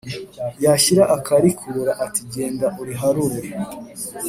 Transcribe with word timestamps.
yashyira 0.65 1.03
akarikura 1.17 1.91
ati 2.05 2.21
genda 2.33 2.67
uriharure 2.81 3.39